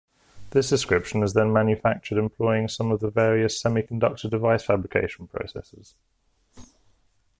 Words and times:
This 0.49 0.67
description 0.67 1.21
is 1.21 1.33
then 1.33 1.53
manufactured 1.53 2.17
employing 2.17 2.67
some 2.67 2.89
of 2.91 3.01
the 3.01 3.11
various 3.11 3.61
semiconductor 3.61 4.27
device 4.31 4.63
fabrication 4.63 5.27
processes. 5.27 5.93